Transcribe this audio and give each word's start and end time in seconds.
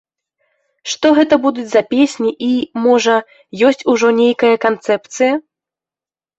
Што 0.93 1.11
гэта 1.19 1.37
будуць 1.43 1.65
за 1.73 1.83
песні, 1.93 2.31
і, 2.49 2.49
можа, 2.87 3.15
ёсць 3.71 3.87
ужо 3.95 4.07
нейкая 4.23 4.53
канцэпцыя? 4.67 5.33